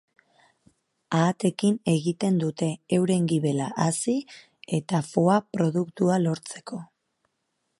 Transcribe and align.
Ahateekin 1.17 1.75
egiten 1.91 2.39
dute, 2.43 2.69
euren 2.97 3.27
gibela 3.33 3.67
hazi 3.85 4.15
eta 4.79 5.03
foie 5.11 5.37
produktua 5.59 6.19
lortzeko. 6.25 6.81